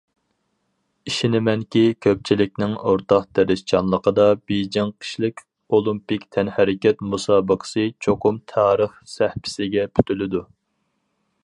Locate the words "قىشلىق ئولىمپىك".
5.05-6.27